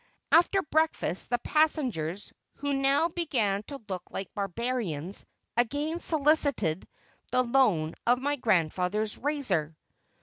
After 0.31 0.63
breakfast 0.63 1.29
the 1.29 1.37
passengers, 1.37 2.33
who 2.55 2.73
now 2.73 3.07
began 3.09 3.61
to 3.67 3.79
look 3.87 4.01
like 4.09 4.33
barbarians, 4.33 5.27
again 5.55 5.99
solicited 5.99 6.87
the 7.31 7.43
loan 7.43 7.93
of 8.07 8.17
my 8.17 8.35
grandfather's 8.35 9.15
razor. 9.19 9.75